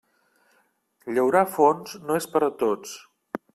Llaurar 1.17 1.45
fons 1.57 1.95
no 2.09 2.19
és 2.23 2.29
per 2.35 2.43
a 2.47 2.51
tots. 2.65 2.99